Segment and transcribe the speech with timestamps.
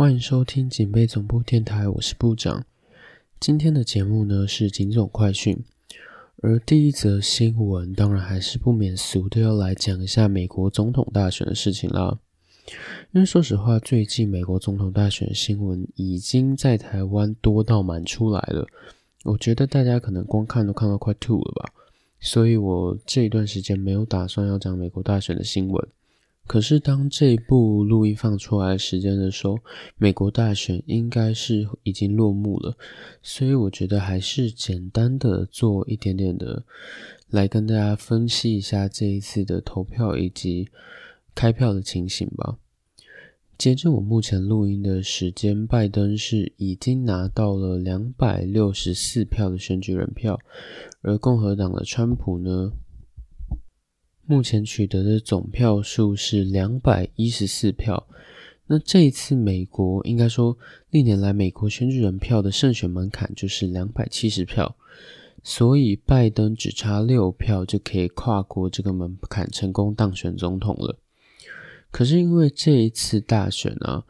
[0.00, 2.64] 欢迎收听警备总部电台，我是部长。
[3.38, 5.62] 今天的节目呢是警总快讯，
[6.38, 12.18] 而第一则新闻当然还是不免俗的要来讲一下美国总统大选的事情啦。
[13.12, 18.66] 因为说实话，最近美国总统大选新闻已经在台湾多到满出来了，
[19.24, 21.74] 我觉得大家可能光看都看到快吐了吧。
[22.18, 25.88] 所以我这一段时间没有打算要讲美国大选的新闻。
[26.50, 29.56] 可是当这部录音放出来时间的时候，
[29.98, 32.76] 美国大选应该是已经落幕了，
[33.22, 36.64] 所以我觉得还是简单的做一点点的，
[37.28, 40.68] 来跟大家分析一下这一次的投票以及
[41.36, 42.58] 开票的情形吧。
[43.56, 50.36] 截至我目前录音的时间，拜登是已经拿到了两百六十四票的选举人票，
[51.02, 52.72] 而共和党的川普呢，
[54.30, 58.06] 目前取得的总票数是两百一十四票。
[58.68, 60.56] 那这一次美国应该说
[60.90, 64.76] 历年来美国选举人票的胜选门槛就是两百七十票，
[65.42, 70.96] 所以拜登只差六票就可以跨过这个门槛，成功当选总统了。
[71.90, 74.04] 可是因为这一次大选啊，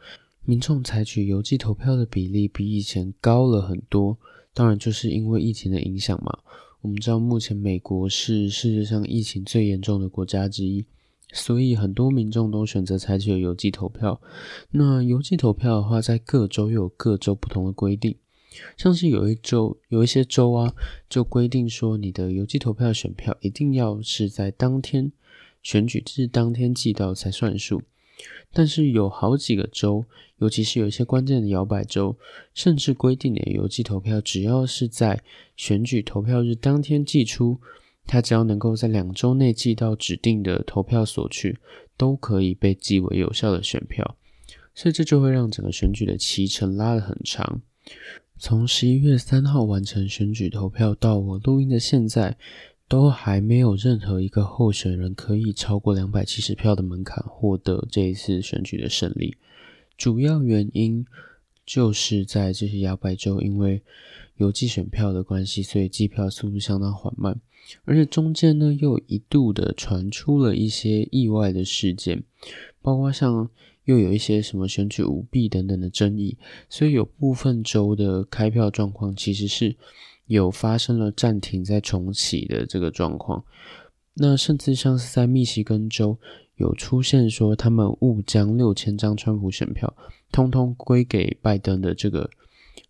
[0.45, 4.15] 民众采取邮寄投票的比例比以前高了很多。
[4.53, 6.37] 当然，就是因为疫情的影响嘛。
[6.81, 10.83] 我们知道，目前美国是世界上疫情最严重的国家之一，
[11.31, 14.19] 所以很多民众都选择采取了邮寄投票。
[14.71, 18.15] 那邮寄投票的话，在各州又有各州不同的规定，
[18.77, 20.73] 像是有一州有一些州啊，
[21.07, 25.11] 就规定说，你的邮寄投票选票一定要是在当天。
[25.63, 27.83] 选举日当天寄到才算数，
[28.53, 30.05] 但是有好几个州，
[30.37, 32.17] 尤其是有一些关键的摇摆州，
[32.53, 35.21] 甚至规定的邮寄投票，只要是在
[35.55, 37.59] 选举投票日当天寄出，
[38.05, 41.59] 它只要能够在两周内寄到指定的投票所去，
[41.95, 44.17] 都可以被记为有效的选票。
[44.73, 47.61] 所以这就会让整个选举的期程拉得很长。
[48.37, 52.37] 从十一月三号完成选举投票到我录音的现在。
[52.91, 59.37] 都还没有任何一个候选人可以超过两百七十票的门槛获得这一次选举的胜利。
[59.97, 61.05] 主要原因
[61.65, 63.81] 就是在这些摇摆州，因为
[64.35, 67.39] 邮寄选票的关系，所以计票速度相当缓慢，
[67.85, 72.21] 而且中间呢又一度的传出了一些意外的事件，
[72.81, 73.49] 包括像
[73.85, 76.37] 又有一些什么选举舞弊等等的争议，
[76.69, 79.77] 所以有部分州的开票状况其实是。
[80.31, 83.43] 有发生了暂停再重启的这个状况，
[84.13, 86.17] 那甚至像是在密西根州
[86.55, 89.93] 有出现说他们误将六千张川普选票
[90.31, 92.29] 通通归给拜登的这个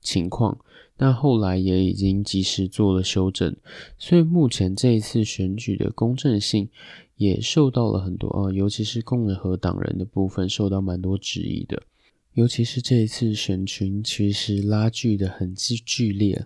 [0.02, 0.59] 情况，
[0.97, 3.56] 那后来也已经及时做了修正，
[3.97, 6.69] 所以目前这一次选举的公正性
[7.16, 11.81] 也受到了很多啊，尤其是共和党人的部分受到蛮多质疑的，
[12.35, 16.46] 尤其是这一次选群其实拉锯的很剧剧烈。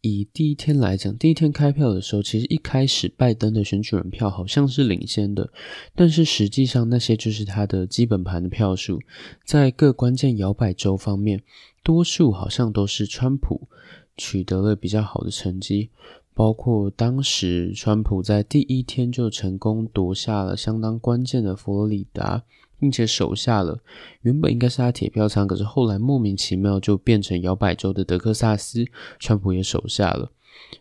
[0.00, 5.50] 以第一天来讲，第一天开票的时候，其实一开始拜登的选举人票好像是领先的，
[5.94, 9.00] 但是实际上那些就是他的基本盘的票数，
[9.44, 11.42] 在各关键摇摆州方面，
[11.82, 13.68] 多数好像都是川普
[14.16, 15.90] 取得了比较好的成绩，
[16.32, 22.44] 包括当时川普在第一天就成功夺下了相当关键的佛罗里达。
[22.78, 23.80] 并且守下了
[24.22, 28.84] 原本应该是他铁票仓，可是后来莫名其妙就变成摇摆州的德克萨斯，
[29.18, 30.30] 川普也守下了。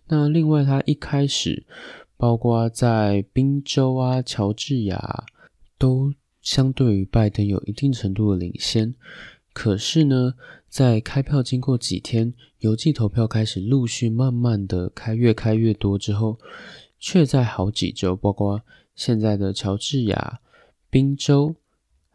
[0.07, 1.65] 那另外他一开始，
[2.17, 5.25] 包括在宾州啊、乔治亚，
[5.77, 8.93] 都相对于拜登有一定程度的领先。
[9.53, 10.33] 可是呢，
[10.69, 16.37] 在开票经过几天，邮寄投票开始陆续慢慢的开，越开越多之后，
[16.99, 18.61] 却在好几州，包括
[18.95, 20.39] 现在的乔治亚、
[20.89, 21.55] 宾州。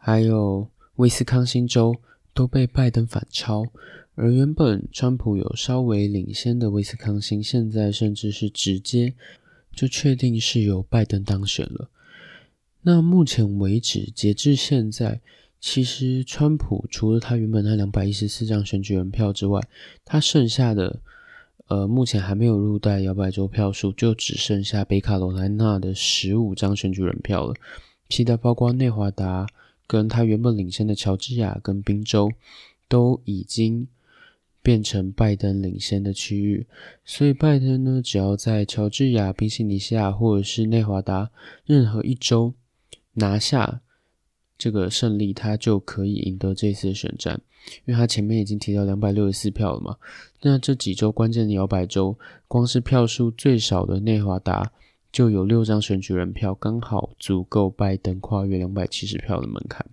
[0.05, 1.95] 还有威斯康星州
[2.33, 3.65] 都被拜登反超，
[4.15, 9.13] 而原本川普有稍微领先的威斯康星，现在甚至是直接
[9.73, 11.89] 就确定是由拜登当选了。
[12.81, 15.21] 那目前为止，截至现在，
[15.61, 19.61] 其实川普除了他原本那两百一十四张选举人票之外，
[20.03, 20.99] 他剩下的
[21.67, 27.55] 呃，目前还没有入袋摇摆州票数，就只剩下北卡罗来纳的十五张选举人票了，
[28.09, 29.47] 其他包括内华达。
[29.85, 32.31] 跟他原本领先的乔治亚跟宾州
[32.87, 33.87] 都已经
[34.61, 36.65] 变成拜登领先的区域，
[37.03, 41.29] 所以拜登呢，只要在乔治亚、宾夕尼西亚或者是内华达
[41.65, 42.53] 任何一州
[43.13, 43.81] 拿下
[44.57, 47.41] 这个胜利，他就可以赢得这次的选战，
[47.85, 49.97] 因为他前面已经提到两百六十四票了嘛。
[50.41, 54.71] 那这几周关键的摇摆州，光是票数最少的内华达。
[55.13, 59.85] 就有六张选举人票，刚好足够拜登跨越两百七十票的门槛。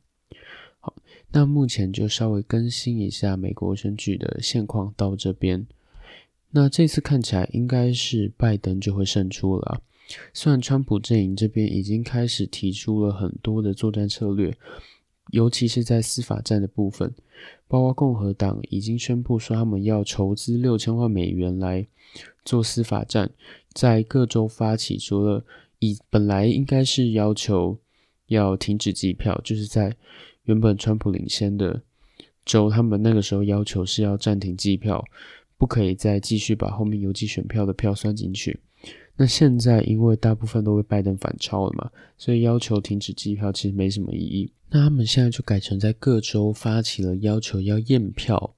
[0.80, 0.94] 好，
[1.30, 5.66] 那目前就稍微更新一下美国选举的现况到这边。
[6.52, 9.82] 那这次看起来应该是拜登就会胜出了。
[10.32, 14.56] 虽然川普阵营这边已经开始提出了很多的作战策略，
[15.30, 17.14] 尤其是在司法战的部分，
[17.68, 21.86] 包括共和党已经宣布说他们要筹资六千万美元来
[22.44, 23.30] 做司法战，
[23.72, 25.44] 在各州发起，除了
[25.78, 27.78] 以本来应该是要求
[28.26, 29.96] 要停止计票，就是在
[30.44, 31.82] 原本川普领先的
[32.44, 35.04] 州，他们那个时候要求是要暂停计票。
[35.58, 38.58] 不可以再继续把后面邮寄选票的票算进去。
[39.14, 44.50] 那现在因为大部分都被拜登反超了嘛，所以要求停止计票其实没什么意义。
[44.70, 48.54] 那他们现在就改成在各州发起了要求要验票，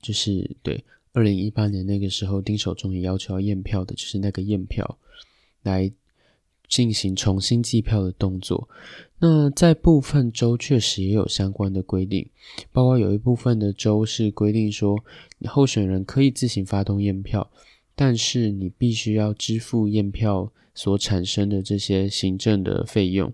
[0.00, 4.98] 就是对二零一八年那个时候丁守中也要求要验票的，就是那个验票
[5.62, 5.92] 来。
[6.68, 8.68] 进行重新计票的动作。
[9.20, 12.28] 那在部分州确实也有相关的规定，
[12.72, 14.98] 包括有一部分的州是规定说，
[15.44, 17.48] 候选人可以自行发动验票，
[17.94, 23.32] 但是你必须要支付验票所产生的这些行政的费用。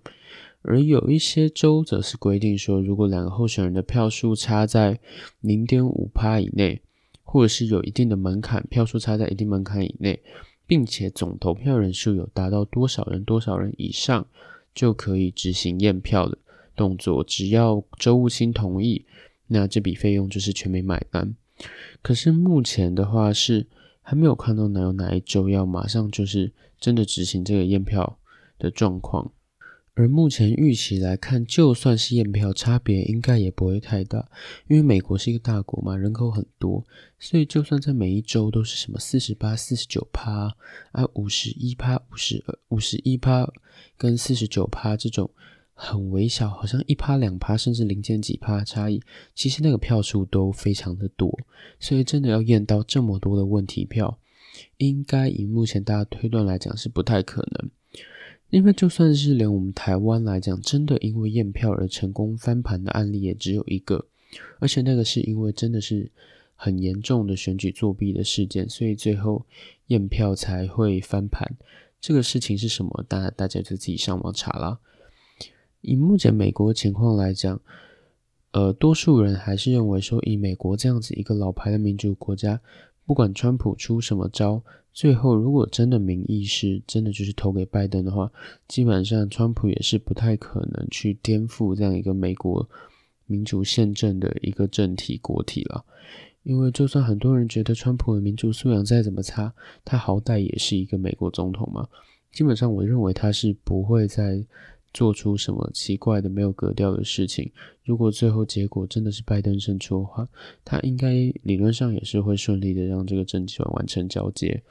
[0.62, 4.98] 而有一些州则是规定说，如果两个候选人的票数差在
[5.40, 6.80] 零点五趴以内，
[7.22, 10.20] 或者是有一定的门槛，票数差在一定门槛以内。
[10.64, 14.26] 并且总投票人数有达到多少人，多少人以上
[14.72, 16.38] 就可以执行验票的
[16.74, 17.22] 动作。
[17.22, 19.04] 只要州务卿同意，
[19.48, 21.34] 那这笔费用就是全民买单。
[22.00, 23.66] 可是目前的话是
[24.00, 26.50] 还没有看到哪有哪一州要马上就是
[26.80, 28.18] 真的执行这个验票
[28.58, 29.30] 的状况。
[29.94, 34.26] 而目前预期来看，就算是验票，差别应该也不会太大，
[34.66, 36.82] 因为美国是一个大国嘛，人口很多，
[37.18, 40.56] 所以就算在每一周都是什么四十八、四十九趴
[40.92, 43.46] 啊、五十一趴、五十二五十一趴
[43.98, 45.30] 跟四十九趴这种
[45.74, 49.02] 很微小，好像一趴两趴甚至零点几趴的差异，
[49.34, 51.38] 其实那个票数都非常的多，
[51.78, 54.18] 所以真的要验到这么多的问题票，
[54.78, 57.70] 应该以目前大家推断来讲是不太可能。
[58.52, 64.04] 因为就算是连我们台湾来讲，真的因为验票而成功翻盘的案例也只有一个，
[64.58, 66.10] 而且那个是因为真的是
[66.54, 69.46] 很严重的选举作弊的事件，所以最后
[69.86, 71.56] 验票才会翻盘。
[71.98, 73.02] 这个事情是什么？
[73.08, 74.78] 大大家就自己上网查啦。
[75.80, 77.58] 以目前美国情况来讲，
[78.50, 82.60] 呃，多数人还是认为说，以美国这样子一个老牌的民主国家，
[83.06, 84.62] 不管川普出什么招。
[84.94, 88.30] 最后，如果真的民意是真的就是投给拜登的话，
[88.68, 92.68] 基本上川普也是不太可能去颠覆这样一个美国
[93.24, 95.82] 民主宪政的一个政体国体了。
[96.42, 99.50] 因为就算很多人觉得川普的民主素养再怎么差，
[99.82, 101.88] 他好歹也是一个美国总统嘛。
[102.30, 104.44] 基本上，我认为他是不会再
[104.92, 107.50] 做出什么奇怪的、没有格调的事情。
[107.84, 110.28] 如果最后结果真的是拜登胜出的话，
[110.64, 114.62] 他应该理论上也是会顺利的让这个政权完成交接。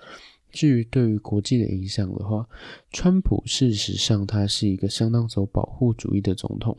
[0.52, 2.48] 至于对于国际的影响的话，
[2.92, 6.78] 川普事实上他是一个相当走保护主义的总统，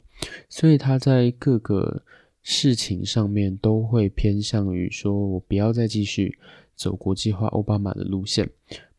[0.48, 2.02] 所以他在各个
[2.42, 6.38] 事情上面都会偏向于说我不要再继续
[6.76, 8.48] 走国际化奥巴马的路线，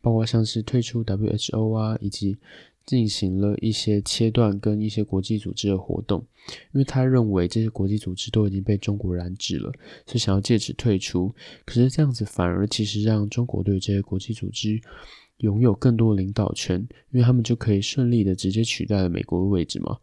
[0.02, 2.38] 包括像是退出 WHO 啊，以及。
[2.86, 6.26] 进行了一些切断跟一些国际组织的活动，
[6.74, 9.72] 因为他认为这些国际组织都已经被中国染指了，
[10.06, 11.34] 所以想要借此退出。
[11.66, 14.82] 可是这样子反而其实让中国对这些国际组织
[15.38, 16.80] 拥有更多领导权，
[17.12, 19.98] 因为他们就可以顺利的直接取代了美国的位置嘛。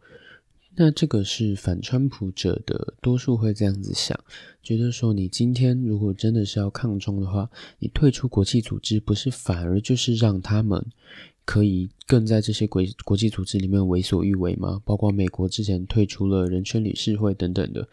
[0.73, 4.17] 那这个是反川普者的多数会这样子想，
[4.63, 10.83] 觉得说你今天如果真的是要抗中的话，你退出国际组织不是反而就是让他们。
[11.43, 14.81] 可以更在这些国国际组织里面为所欲为吗？
[14.85, 17.87] 包括美国之前退出了人权理事会等等的。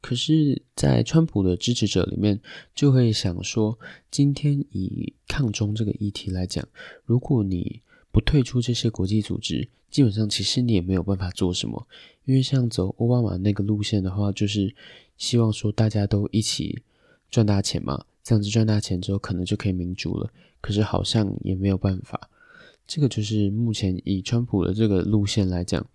[0.00, 2.40] 可是，在川普的支持者里面，
[2.74, 3.78] 就会想说，
[4.10, 6.66] 今天以抗中这个议题来讲，
[7.04, 7.82] 如果你
[8.12, 11.86] 不退出这些国际组织，基本上其实你也没有办法做什么。
[12.24, 14.74] 因为像走奥巴马那个路线的话，就是
[15.18, 16.82] 希望说大家都一起
[17.30, 20.30] 赚大钱嘛，这样子赚大钱之后，可能就可以民主了。
[20.60, 22.30] 可是好像也没有办法。
[22.86, 25.86] 这个就是目前以川普的这个路线来讲，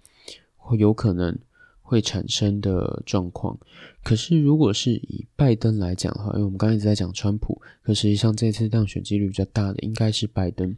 [0.57, 1.37] 会有可能
[1.81, 3.57] 会产生的状况。
[4.03, 10.75] 可是如果是以拜登来讲的话，因为我们刚刚一直在讲川普，可实际上这次当选几率比较大的应该是拜登。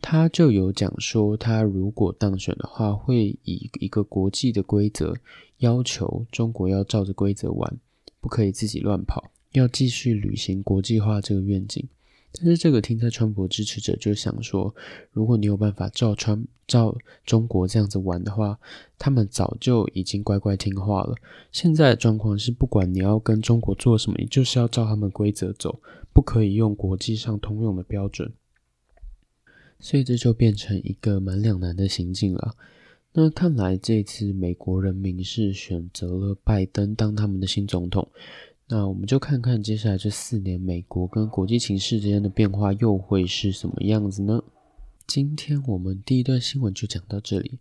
[0.00, 5.14] 他就有讲说，他如果当选的话，会以一个国际的规则
[5.58, 7.78] 要求中国要照着规则玩，
[8.20, 11.84] 不可以自己乱跑，要继续履行国际化这个愿景。
[12.32, 14.74] 但是这个听在川普支持者就想说，
[15.12, 18.58] 如果你有办法照川照中国这样子玩的话，
[18.98, 21.14] 他们早就已经乖乖听话了。
[21.50, 25.80] 现在的状况是，不管你要跟中国做什么，你就是要照他们规则走，
[26.12, 28.30] 不可以用国际上通用的标准。
[29.80, 32.54] 所以这就变成一个蛮两难的行径了。
[33.12, 38.06] 那看来这次美国人民是选择了拜登当他们的新总统。
[38.70, 44.44] 那我们就看看接下来这四年美国跟国际情势之间的变化又会是什么样子呢？
[45.06, 47.58] 今天我们第一段新闻就讲到这里。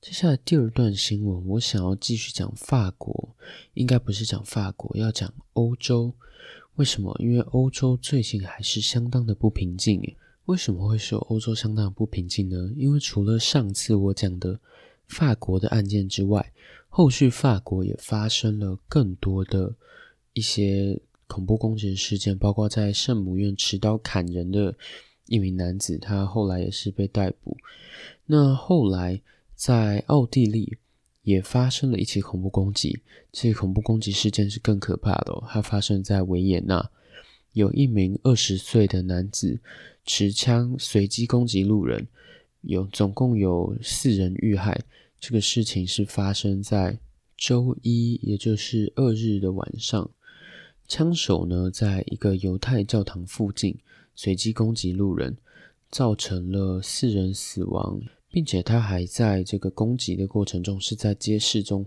[0.00, 3.34] 接下来第二段新闻，我想要继续讲法国，
[3.72, 6.14] 应该不是讲法国，要讲欧洲。
[6.76, 7.12] 为什么？
[7.18, 10.00] 因为欧洲最近还是相当的不平静。
[10.44, 12.70] 为什么会说欧洲相当不平静呢？
[12.76, 14.60] 因为除了上次我讲的
[15.08, 16.52] 法国的案件之外，
[16.88, 19.74] 后续法国也发生了更多的
[20.34, 24.76] 一些恐怖攻击事件，包括在圣母院持刀砍人的
[25.26, 27.56] 一名男子，他后来也是被逮捕。
[28.26, 29.20] 那后来
[29.54, 30.76] 在奥地利
[31.22, 33.00] 也发生了一起恐怖攻击，
[33.32, 36.90] 这恐怖攻击事件是更可怕的，它发生在维也纳，
[37.54, 39.58] 有一名二十岁的男子。
[40.06, 42.06] 持枪随机攻击路人，
[42.60, 44.78] 有总共有四人遇害。
[45.18, 46.98] 这个事情是发生在
[47.38, 50.10] 周一，也就是二日的晚上。
[50.86, 53.76] 枪手呢，在一个犹太教堂附近
[54.14, 55.36] 随机攻击路人，
[55.90, 58.00] 造成了四人死亡，
[58.30, 61.84] 并且他还在这个攻击的过程中是在街市中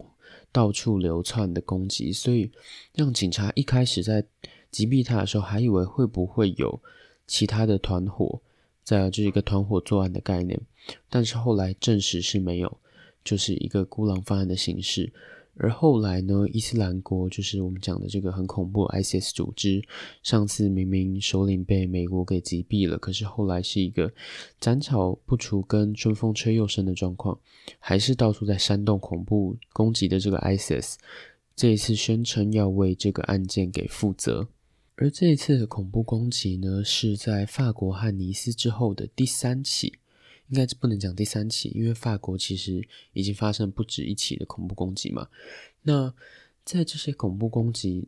[0.51, 2.51] 到处流窜的攻击，所以
[2.93, 4.25] 让警察一开始在
[4.71, 6.81] 击毙他的时候，还以为会不会有。
[7.27, 8.41] 其他的团伙，
[8.85, 10.57] 在就是一个团伙作案的概念，
[11.09, 12.77] 但是后来证实是没有，
[13.21, 15.11] 就是一个孤狼犯案的形式。
[15.59, 19.83] 而后来呢，伊斯兰国就是我们讲的这个很恐怖 ISIS 组织，
[20.21, 24.13] 上次明明首领被美国给击毙了，可是后来是一个
[24.59, 27.39] 斩草不除根、春风吹又生的状况，
[27.79, 30.95] 还是到处在煽动恐怖攻击的这个 ISIS，
[31.55, 34.47] 这一次宣称要为这个案件给负责。
[34.95, 39.93] 而这一次的恐怖攻击呢，是在法国和尼斯之后的第三起，
[40.49, 45.27] 应该是不能讲第三起，因为法国其实已经发生不止一起的恐怖攻击嘛。
[45.83, 46.13] 那
[46.63, 48.07] 在这些恐怖攻击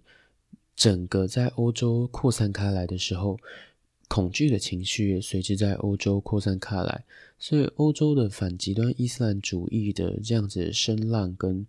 [0.75, 3.37] 整个在欧洲扩散开来的时候，
[4.07, 7.05] 恐惧的情绪也随之在欧洲扩散开来，
[7.37, 11.65] 所以欧洲的反极端伊斯兰主义的这样子的声浪跟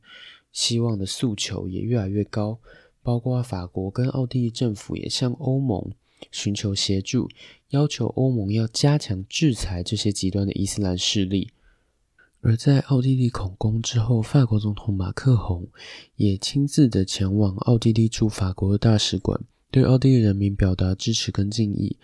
[0.53, 2.59] 希望的诉求也越来越高。
[3.03, 5.91] 包括法国跟奥地利政府也向欧盟
[6.31, 7.29] 寻求协助，
[7.71, 11.50] 要求欧盟要加强制裁这些极端的伊斯兰势力。
[12.43, 15.69] 而在奥地利恐攻之后，法国总统马克宏
[16.17, 19.39] 也亲自的前往奥地利驻法国大使馆，
[19.71, 21.99] 对奥地利人民表达支持跟敬意，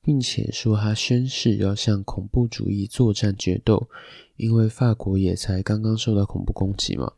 [0.00, 3.88] 并且说他宣誓要向恐怖主义作战决斗，
[4.36, 7.12] 因为法国也才刚刚受到恐怖攻击嘛。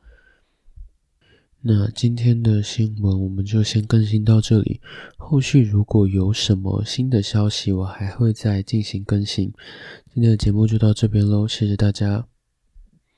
[1.64, 4.80] 那今天的新闻我们就先更新到这里，
[5.16, 9.52] 后续如果有什么新的消息，我还会再进行更新。
[10.12, 12.31] 今天的节目就到这边喽，谢谢大家。